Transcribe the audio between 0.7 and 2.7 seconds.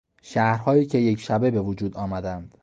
که یک شبه به وجود آمدند